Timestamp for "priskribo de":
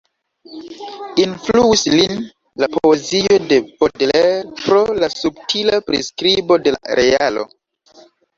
5.91-6.75